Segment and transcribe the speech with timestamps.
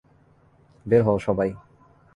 [0.85, 1.49] বের হও, সবাই!